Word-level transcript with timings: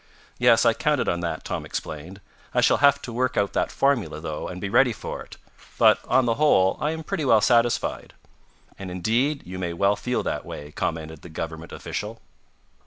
"Yes, 0.39 0.65
I 0.65 0.73
counted 0.73 1.07
on 1.07 1.19
that," 1.19 1.43
Tom 1.43 1.63
explained. 1.63 2.21
"I 2.55 2.61
shall 2.61 2.77
have 2.77 3.03
to 3.03 3.13
work 3.13 3.37
out 3.37 3.53
that 3.53 3.71
formula, 3.71 4.19
though, 4.19 4.47
and 4.47 4.59
be 4.59 4.67
ready 4.67 4.93
for 4.93 5.21
it. 5.21 5.37
But, 5.77 5.99
on 6.05 6.25
the 6.25 6.33
whole, 6.41 6.75
I 6.81 6.89
am 6.89 7.03
pretty 7.03 7.23
well 7.23 7.39
satisfied." 7.39 8.15
"And 8.79 8.89
indeed 8.89 9.43
you 9.45 9.59
may 9.59 9.73
well 9.73 9.95
feel 9.95 10.23
that 10.23 10.43
way," 10.43 10.71
commented 10.71 11.21
the 11.21 11.29
government 11.29 11.71
official. 11.71 12.19